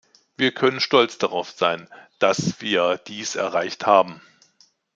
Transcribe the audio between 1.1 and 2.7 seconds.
darauf sein, dass